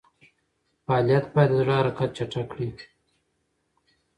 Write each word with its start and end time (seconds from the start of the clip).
فعالیت 0.85 1.25
باید 1.33 1.49
د 1.53 1.57
زړه 1.59 1.73
حرکت 1.79 2.09
چټک 2.17 2.45
کړي. 2.51 2.69